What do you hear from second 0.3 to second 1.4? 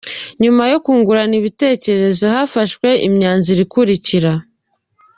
Nyuma yo kungurana